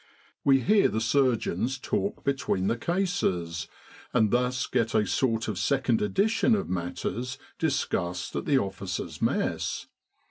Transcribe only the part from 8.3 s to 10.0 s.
at the Officers' Mess.